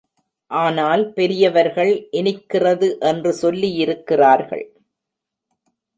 [0.51, 4.65] ஆனால் பெரியவர்கள் இனிக்கிறது என்று சொல்லியிருக்கிறார்கள்.